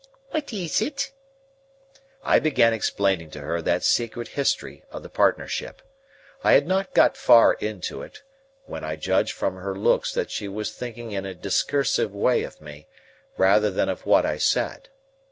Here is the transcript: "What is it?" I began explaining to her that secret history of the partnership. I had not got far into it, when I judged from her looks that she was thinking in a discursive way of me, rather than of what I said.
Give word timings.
"What 0.31 0.51
is 0.51 0.81
it?" 0.81 1.11
I 2.23 2.39
began 2.39 2.73
explaining 2.73 3.29
to 3.37 3.41
her 3.41 3.61
that 3.61 3.83
secret 3.83 4.29
history 4.29 4.83
of 4.89 5.03
the 5.03 5.09
partnership. 5.09 5.79
I 6.43 6.53
had 6.53 6.65
not 6.65 6.95
got 6.95 7.15
far 7.15 7.53
into 7.53 8.01
it, 8.01 8.23
when 8.65 8.83
I 8.83 8.95
judged 8.95 9.33
from 9.33 9.57
her 9.57 9.75
looks 9.77 10.11
that 10.15 10.31
she 10.31 10.47
was 10.47 10.71
thinking 10.71 11.11
in 11.11 11.27
a 11.27 11.35
discursive 11.35 12.15
way 12.15 12.41
of 12.41 12.59
me, 12.59 12.87
rather 13.37 13.69
than 13.69 13.89
of 13.89 14.07
what 14.07 14.25
I 14.25 14.39
said. 14.39 14.89